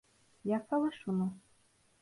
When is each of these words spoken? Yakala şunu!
Yakala 0.43 0.91
şunu! 0.91 1.33